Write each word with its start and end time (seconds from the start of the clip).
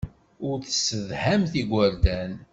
Ur 0.47 0.57
tessedhamt 0.65 1.53
igerdan. 1.61 2.33